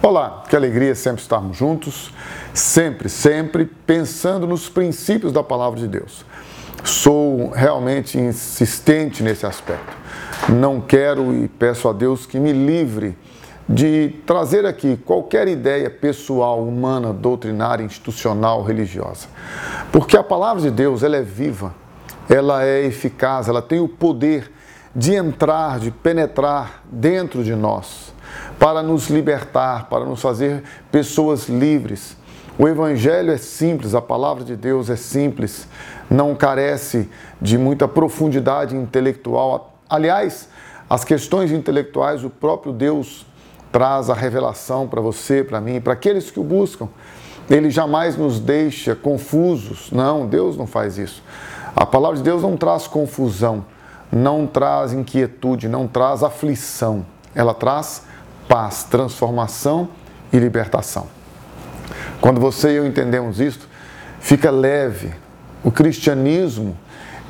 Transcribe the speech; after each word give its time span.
Olá, 0.00 0.44
que 0.48 0.54
alegria 0.54 0.94
sempre 0.94 1.20
estarmos 1.20 1.56
juntos, 1.56 2.12
sempre, 2.54 3.08
sempre 3.08 3.64
pensando 3.64 4.46
nos 4.46 4.68
princípios 4.68 5.32
da 5.32 5.42
palavra 5.42 5.80
de 5.80 5.88
Deus. 5.88 6.24
Sou 6.84 7.50
realmente 7.50 8.16
insistente 8.16 9.24
nesse 9.24 9.44
aspecto. 9.44 9.96
Não 10.50 10.80
quero 10.80 11.34
e 11.34 11.48
peço 11.48 11.88
a 11.88 11.92
Deus 11.92 12.26
que 12.26 12.38
me 12.38 12.52
livre 12.52 13.18
de 13.68 14.14
trazer 14.24 14.64
aqui 14.64 14.96
qualquer 14.96 15.48
ideia 15.48 15.90
pessoal, 15.90 16.62
humana, 16.62 17.12
doutrinária, 17.12 17.82
institucional, 17.82 18.62
religiosa. 18.62 19.26
Porque 19.90 20.16
a 20.16 20.22
palavra 20.22 20.62
de 20.62 20.70
Deus, 20.70 21.02
ela 21.02 21.16
é 21.16 21.22
viva, 21.22 21.74
ela 22.30 22.64
é 22.64 22.84
eficaz, 22.84 23.48
ela 23.48 23.60
tem 23.60 23.80
o 23.80 23.88
poder 23.88 24.48
de 24.94 25.14
entrar, 25.14 25.78
de 25.78 25.90
penetrar 25.90 26.82
dentro 26.90 27.44
de 27.44 27.54
nós 27.54 28.12
para 28.58 28.82
nos 28.82 29.08
libertar, 29.08 29.88
para 29.88 30.04
nos 30.04 30.20
fazer 30.20 30.62
pessoas 30.90 31.48
livres. 31.48 32.16
O 32.58 32.66
Evangelho 32.66 33.30
é 33.30 33.36
simples, 33.36 33.94
a 33.94 34.02
palavra 34.02 34.42
de 34.42 34.56
Deus 34.56 34.90
é 34.90 34.96
simples, 34.96 35.68
não 36.10 36.34
carece 36.34 37.08
de 37.40 37.56
muita 37.56 37.86
profundidade 37.86 38.74
intelectual. 38.74 39.78
Aliás, 39.88 40.48
as 40.90 41.04
questões 41.04 41.52
intelectuais, 41.52 42.24
o 42.24 42.30
próprio 42.30 42.72
Deus 42.72 43.24
traz 43.70 44.10
a 44.10 44.14
revelação 44.14 44.88
para 44.88 45.00
você, 45.00 45.44
para 45.44 45.60
mim, 45.60 45.80
para 45.80 45.92
aqueles 45.92 46.30
que 46.30 46.40
o 46.40 46.44
buscam. 46.44 46.88
Ele 47.48 47.70
jamais 47.70 48.16
nos 48.16 48.40
deixa 48.40 48.94
confusos. 48.94 49.90
Não, 49.92 50.26
Deus 50.26 50.56
não 50.56 50.66
faz 50.66 50.98
isso. 50.98 51.22
A 51.76 51.86
palavra 51.86 52.16
de 52.16 52.22
Deus 52.22 52.42
não 52.42 52.56
traz 52.56 52.86
confusão, 52.86 53.64
não 54.10 54.46
traz 54.46 54.92
inquietude, 54.92 55.68
não 55.68 55.86
traz 55.86 56.22
aflição. 56.22 57.04
Ela 57.34 57.54
traz 57.54 58.04
paz, 58.48 58.84
transformação 58.84 59.88
e 60.32 60.38
libertação. 60.38 61.06
Quando 62.20 62.40
você 62.40 62.72
e 62.72 62.76
eu 62.76 62.86
entendemos 62.86 63.40
isso, 63.40 63.68
fica 64.18 64.50
leve. 64.50 65.12
O 65.62 65.70
cristianismo, 65.70 66.76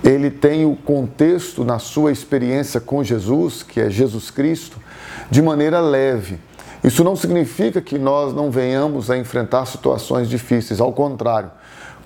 ele 0.03 0.31
tem 0.31 0.65
o 0.65 0.77
contexto 0.77 1.65
na 1.65 1.79
sua 1.79 2.13
experiência 2.13 2.81
com 2.81 3.03
Jesus, 3.03 3.63
que 3.63 3.81
é 3.81 3.91
Jesus 3.91 4.31
Cristo, 4.31 4.79
de 5.31 5.43
maneira 5.43 5.81
leve. 5.81 6.39
Isso 6.83 7.03
não 7.03 7.17
significa 7.17 7.81
que 7.81 7.99
nós 7.99 8.33
não 8.33 8.51
venhamos 8.51 9.11
a 9.11 9.19
enfrentar 9.19 9.67
situações 9.67 10.29
difíceis, 10.29 10.81
ao 10.81 10.93
contrário. 10.93 11.51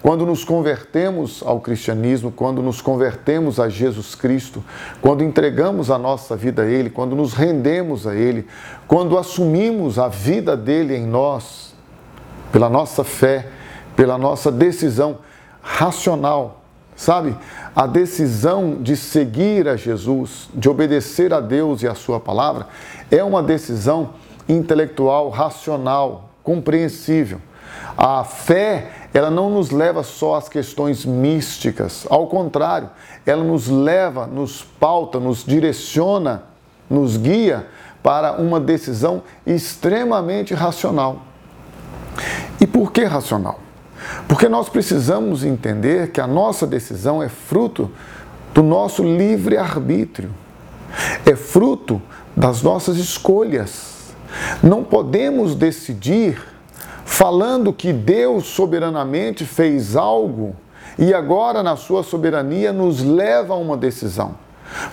Quando 0.02 0.26
nos 0.26 0.42
convertemos 0.44 1.44
ao 1.46 1.60
cristianismo, 1.60 2.32
quando 2.32 2.60
nos 2.60 2.82
convertemos 2.82 3.60
a 3.60 3.68
Jesus 3.68 4.16
Cristo, 4.16 4.62
quando 5.00 5.22
entregamos 5.22 5.92
a 5.92 5.96
nossa 5.96 6.36
vida 6.36 6.62
a 6.62 6.66
Ele, 6.66 6.90
quando 6.90 7.14
nos 7.14 7.34
rendemos 7.34 8.04
a 8.04 8.12
Ele, 8.12 8.48
quando 8.88 9.16
assumimos 9.16 10.00
a 10.00 10.08
vida 10.08 10.56
dele 10.56 10.96
em 10.96 11.06
nós, 11.06 11.72
pela 12.50 12.68
nossa 12.68 13.04
fé, 13.04 13.46
pela 13.94 14.18
nossa 14.18 14.50
decisão 14.50 15.18
racional, 15.62 16.64
sabe? 16.96 17.36
A 17.74 17.86
decisão 17.86 18.82
de 18.82 18.96
seguir 18.96 19.68
a 19.68 19.76
Jesus, 19.76 20.48
de 20.52 20.68
obedecer 20.68 21.32
a 21.32 21.38
Deus 21.38 21.80
e 21.80 21.86
a 21.86 21.94
Sua 21.94 22.18
palavra, 22.18 22.66
é 23.08 23.22
uma 23.22 23.40
decisão 23.40 24.14
intelectual, 24.48 25.30
racional, 25.30 26.30
compreensível. 26.42 27.38
A 27.96 28.24
fé, 28.24 28.90
ela 29.12 29.30
não 29.30 29.50
nos 29.50 29.70
leva 29.70 30.02
só 30.02 30.36
às 30.36 30.48
questões 30.48 31.04
místicas, 31.04 32.06
ao 32.08 32.26
contrário, 32.26 32.90
ela 33.26 33.44
nos 33.44 33.68
leva, 33.68 34.26
nos 34.26 34.62
pauta, 34.62 35.20
nos 35.20 35.44
direciona, 35.44 36.44
nos 36.88 37.16
guia 37.16 37.66
para 38.02 38.32
uma 38.32 38.58
decisão 38.58 39.22
extremamente 39.46 40.54
racional. 40.54 41.22
E 42.60 42.66
por 42.66 42.92
que 42.92 43.04
racional? 43.04 43.60
Porque 44.26 44.48
nós 44.48 44.68
precisamos 44.68 45.44
entender 45.44 46.10
que 46.10 46.20
a 46.20 46.26
nossa 46.26 46.66
decisão 46.66 47.22
é 47.22 47.28
fruto 47.28 47.90
do 48.52 48.62
nosso 48.62 49.02
livre-arbítrio, 49.02 50.30
é 51.24 51.36
fruto 51.36 52.02
das 52.36 52.62
nossas 52.62 52.96
escolhas. 52.96 54.12
Não 54.62 54.82
podemos 54.82 55.54
decidir 55.54 56.51
falando 57.22 57.72
que 57.72 57.92
Deus 57.92 58.46
soberanamente 58.46 59.44
fez 59.44 59.94
algo 59.94 60.56
e 60.98 61.14
agora, 61.14 61.62
na 61.62 61.76
sua 61.76 62.02
soberania, 62.02 62.72
nos 62.72 63.00
leva 63.00 63.54
a 63.54 63.56
uma 63.56 63.76
decisão. 63.76 64.34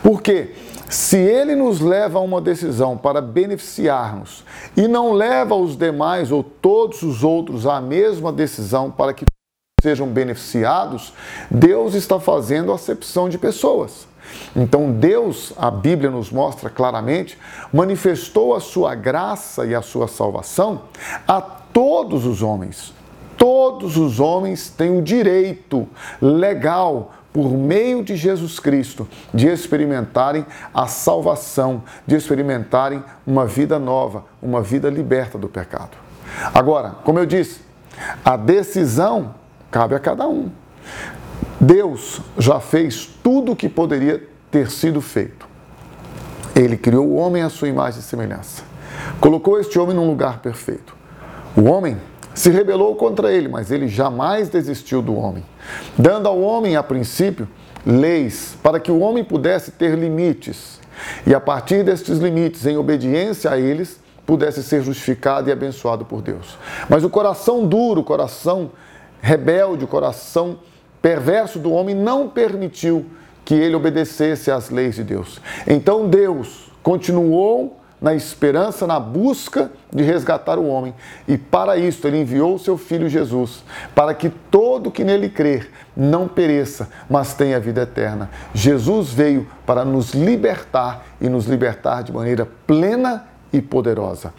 Porque 0.04 0.54
se 0.88 1.18
ele 1.18 1.56
nos 1.56 1.80
leva 1.80 2.20
a 2.20 2.22
uma 2.22 2.40
decisão 2.40 2.96
para 2.96 3.20
beneficiar-nos 3.20 4.46
e 4.78 4.88
não 4.88 5.12
leva 5.12 5.56
os 5.56 5.76
demais 5.76 6.32
ou 6.32 6.44
todos 6.44 7.02
os 7.02 7.24
outros 7.24 7.66
à 7.66 7.82
mesma 7.82 8.32
decisão 8.32 8.92
para 8.92 9.12
que 9.12 9.26
sejam 9.82 10.06
beneficiados, 10.06 11.12
Deus 11.50 11.96
está 11.96 12.20
fazendo 12.20 12.72
acepção 12.72 13.28
de 13.28 13.40
pessoas. 13.40 14.08
Então 14.56 14.92
Deus, 14.92 15.52
a 15.58 15.72
Bíblia 15.72 16.12
nos 16.12 16.30
mostra 16.32 16.70
claramente, 16.70 17.40
manifestou 17.74 18.54
a 18.54 18.60
sua 18.60 18.94
graça 18.94 19.66
e 19.66 19.74
a 19.74 19.82
sua 19.82 20.08
salvação 20.08 20.84
a 21.28 21.59
todos 21.80 22.26
os 22.26 22.42
homens. 22.42 22.94
Todos 23.38 23.96
os 23.96 24.20
homens 24.20 24.70
têm 24.70 24.98
o 24.98 25.02
direito 25.02 25.88
legal, 26.22 27.14
por 27.32 27.52
meio 27.52 28.04
de 28.04 28.18
Jesus 28.18 28.60
Cristo, 28.60 29.08
de 29.34 29.48
experimentarem 29.48 30.46
a 30.74 30.88
salvação, 30.88 31.82
de 32.06 32.18
experimentarem 32.18 33.02
uma 33.26 33.46
vida 33.46 33.80
nova, 33.80 34.26
uma 34.42 34.62
vida 34.62 34.90
liberta 34.90 35.38
do 35.38 35.48
pecado. 35.48 35.92
Agora, 36.54 36.96
como 37.06 37.18
eu 37.18 37.26
disse, 37.26 37.62
a 38.26 38.36
decisão 38.36 39.36
cabe 39.72 39.96
a 39.96 40.00
cada 40.00 40.28
um. 40.28 40.52
Deus 41.62 42.20
já 42.38 42.60
fez 42.60 43.06
tudo 43.24 43.54
o 43.54 43.56
que 43.56 43.70
poderia 43.70 44.28
ter 44.52 44.70
sido 44.70 45.00
feito. 45.00 45.48
Ele 46.54 46.76
criou 46.76 47.08
o 47.08 47.16
homem 47.16 47.42
à 47.42 47.48
sua 47.48 47.70
imagem 47.70 48.02
e 48.02 48.04
semelhança. 48.04 48.64
Colocou 49.22 49.58
este 49.58 49.80
homem 49.80 49.96
num 49.96 50.10
lugar 50.10 50.40
perfeito. 50.40 50.99
O 51.56 51.64
homem 51.64 51.98
se 52.34 52.50
rebelou 52.50 52.96
contra 52.96 53.32
ele, 53.32 53.48
mas 53.48 53.72
ele 53.72 53.88
jamais 53.88 54.50
desistiu 54.50 55.02
do 55.02 55.16
homem, 55.16 55.44
dando 55.98 56.28
ao 56.28 56.40
homem, 56.40 56.76
a 56.76 56.84
princípio, 56.84 57.48
leis 57.86 58.58
para 58.62 58.80
que 58.80 58.92
o 58.92 59.00
homem 59.00 59.24
pudesse 59.24 59.72
ter 59.72 59.98
limites 59.98 60.80
e, 61.26 61.34
a 61.34 61.40
partir 61.40 61.84
destes 61.84 62.20
limites, 62.20 62.66
em 62.66 62.78
obediência 62.78 63.52
a 63.52 63.60
eles, 63.60 64.00
pudesse 64.26 64.62
ser 64.62 64.82
justificado 64.82 65.50
e 65.50 65.52
abençoado 65.52 66.06
por 66.06 66.22
Deus. 66.22 66.58
Mas 66.88 67.04
o 67.04 67.10
coração 67.10 67.66
duro, 67.66 68.02
o 68.02 68.04
coração 68.04 68.72
rebelde, 69.22 69.86
o 69.86 69.88
coração 69.88 70.60
perverso 71.02 71.58
do 71.58 71.72
homem 71.72 71.96
não 71.96 72.30
permitiu 72.30 73.06
que 73.44 73.56
ele 73.56 73.76
obedecesse 73.76 74.52
às 74.52 74.70
leis 74.70 74.96
de 74.96 75.04
Deus. 75.04 75.42
Então 75.66 76.08
Deus 76.08 76.72
continuou 76.84 77.80
na 78.02 78.14
esperança, 78.14 78.88
na 78.88 79.00
busca 79.00 79.72
de 79.94 80.04
resgatar 80.04 80.58
o 80.58 80.68
homem. 80.68 80.94
E 81.28 81.38
para 81.38 81.78
isso 81.78 82.08
ele 82.08 82.22
enviou 82.22 82.56
o 82.56 82.60
seu 82.60 82.78
filho 82.78 83.10
Jesus, 83.10 83.64
para 83.94 84.14
que 84.14 84.30
todo 84.30 84.92
que 84.92 85.04
nele 85.04 85.30
crer 85.30 85.72
não 85.96 86.28
pereça, 86.28 86.90
mas 87.10 87.34
tenha 87.34 87.60
vida 87.60 87.82
eterna. 87.82 88.30
Jesus 88.54 89.12
veio 89.12 89.48
para 89.66 89.84
nos 89.84 90.14
libertar 90.14 91.06
e 91.20 91.28
nos 91.28 91.46
libertar 91.46 92.04
de 92.04 92.14
maneira 92.14 92.48
plena 92.66 93.26
e 93.52 93.62
poderosa. 93.62 94.34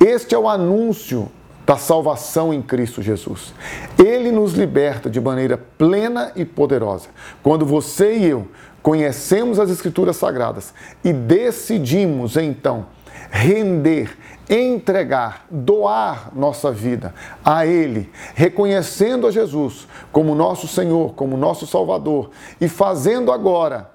Este 0.00 0.34
é 0.34 0.38
o 0.38 0.48
anúncio 0.48 1.30
da 1.66 1.76
salvação 1.76 2.52
em 2.52 2.60
Cristo 2.60 3.02
Jesus. 3.02 3.54
Ele 3.98 4.32
nos 4.32 4.54
liberta 4.54 5.08
de 5.08 5.20
maneira 5.20 5.58
plena 5.78 6.32
e 6.34 6.44
poderosa. 6.44 7.08
Quando 7.42 7.64
você 7.64 8.16
e 8.16 8.24
eu 8.24 8.48
conhecemos 8.82 9.60
as 9.60 9.70
Escrituras 9.70 10.16
Sagradas 10.16 10.74
e 11.04 11.12
decidimos 11.12 12.36
então 12.36 12.86
render, 13.30 14.16
entregar, 14.48 15.46
doar 15.50 16.30
nossa 16.34 16.70
vida 16.70 17.14
a 17.44 17.66
Ele, 17.66 18.10
reconhecendo 18.34 19.26
a 19.26 19.30
Jesus 19.30 19.86
como 20.10 20.34
nosso 20.34 20.68
Senhor, 20.68 21.14
como 21.14 21.36
nosso 21.36 21.66
Salvador 21.66 22.30
e 22.60 22.68
fazendo 22.68 23.32
agora 23.32 23.90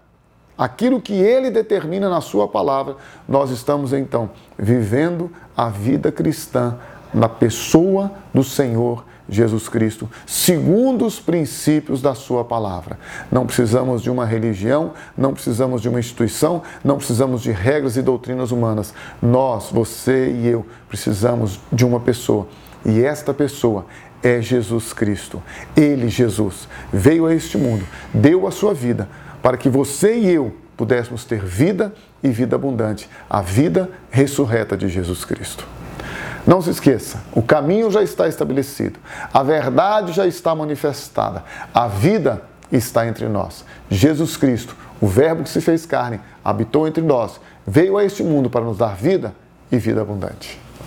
aquilo 0.57 0.99
que 0.99 1.13
Ele 1.13 1.51
determina 1.51 2.09
na 2.09 2.21
Sua 2.21 2.47
palavra, 2.47 2.95
nós 3.27 3.51
estamos 3.51 3.93
então 3.93 4.31
vivendo 4.57 5.31
a 5.55 5.69
vida 5.69 6.11
cristã 6.11 6.77
na 7.13 7.29
pessoa 7.29 8.11
do 8.33 8.43
Senhor 8.43 9.05
Jesus 9.29 9.67
Cristo, 9.67 10.09
segundo 10.25 11.05
os 11.05 11.19
princípios 11.19 12.01
da 12.01 12.15
Sua 12.15 12.43
palavra. 12.43 12.97
Não 13.31 13.45
precisamos 13.45 14.01
de 14.01 14.09
uma 14.09 14.25
religião, 14.25 14.93
não 15.17 15.33
precisamos 15.33 15.81
de 15.81 15.89
uma 15.89 15.99
instituição, 15.99 16.61
não 16.83 16.97
precisamos 16.97 17.41
de 17.41 17.51
regras 17.51 17.97
e 17.97 18.01
doutrinas 18.01 18.51
humanas. 18.51 18.93
Nós, 19.21 19.69
você 19.71 20.31
e 20.31 20.47
eu, 20.47 20.65
precisamos 20.87 21.59
de 21.71 21.85
uma 21.85 21.99
pessoa. 21.99 22.47
E 22.85 23.03
esta 23.03 23.33
pessoa 23.33 23.85
é 24.23 24.41
Jesus 24.41 24.93
Cristo. 24.93 25.41
Ele, 25.75 26.09
Jesus, 26.09 26.67
veio 26.91 27.25
a 27.25 27.33
este 27.33 27.57
mundo, 27.57 27.85
deu 28.13 28.47
a 28.47 28.51
sua 28.51 28.73
vida 28.73 29.09
para 29.41 29.57
que 29.57 29.69
você 29.69 30.17
e 30.17 30.29
eu 30.29 30.53
pudéssemos 30.75 31.25
ter 31.25 31.43
vida 31.43 31.93
e 32.23 32.29
vida 32.29 32.55
abundante, 32.55 33.09
a 33.29 33.41
vida 33.41 33.89
ressurreta 34.11 34.77
de 34.77 34.87
Jesus 34.87 35.25
Cristo. 35.25 35.76
Não 36.47 36.61
se 36.61 36.69
esqueça, 36.69 37.21
o 37.33 37.41
caminho 37.41 37.91
já 37.91 38.01
está 38.01 38.25
estabelecido, 38.25 38.97
a 39.33 39.43
verdade 39.43 40.13
já 40.13 40.25
está 40.25 40.55
manifestada, 40.55 41.43
a 41.73 41.89
vida 41.89 42.41
está 42.71 43.05
entre 43.05 43.27
nós. 43.27 43.65
Jesus 43.91 44.37
Cristo, 44.37 44.73
o 45.01 45.07
Verbo 45.07 45.43
que 45.43 45.49
se 45.49 45.59
fez 45.59 45.85
carne, 45.85 46.21
habitou 46.41 46.87
entre 46.87 47.03
nós, 47.03 47.37
veio 47.67 47.97
a 47.97 48.05
este 48.05 48.23
mundo 48.23 48.49
para 48.49 48.63
nos 48.63 48.77
dar 48.77 48.95
vida 48.95 49.35
e 49.69 49.77
vida 49.77 50.01
abundante. 50.01 50.57